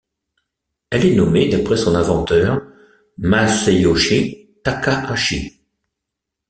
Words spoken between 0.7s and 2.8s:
Elle est nommée d'après son inventeur,